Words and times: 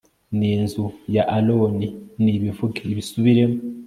n'inzu 0.37 0.85
ya 1.15 1.23
aroni 1.37 1.87
nibivuge 2.23 2.79
ibisubiremo 2.91 3.57